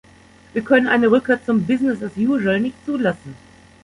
[0.53, 3.35] Wir können eine Rückkehr zum "business as usual‟ nicht zulassen.